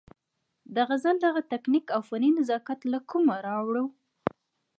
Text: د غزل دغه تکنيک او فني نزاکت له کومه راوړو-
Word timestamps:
د 0.75 0.77
غزل 0.89 1.15
دغه 1.25 1.41
تکنيک 1.51 1.85
او 1.95 2.01
فني 2.09 2.29
نزاکت 2.37 2.79
له 2.91 2.99
کومه 3.09 3.35
راوړو- 3.47 3.85